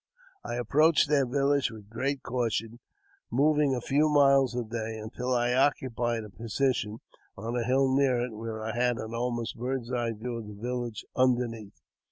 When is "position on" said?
6.31-7.55